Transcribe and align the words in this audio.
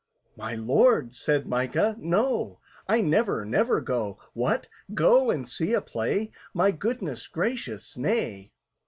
"My 0.35 0.55
Lord," 0.55 1.13
said 1.13 1.45
MICAH, 1.45 1.97
"no! 1.99 2.59
I 2.87 3.01
never, 3.01 3.45
never 3.45 3.81
go! 3.81 4.17
What! 4.33 4.67
Go 4.95 5.29
and 5.29 5.47
see 5.47 5.73
a 5.73 5.81
play? 5.81 6.31
My 6.55 6.71
goodness 6.71 7.27
gracious, 7.27 7.95
nay!" 7.95 8.51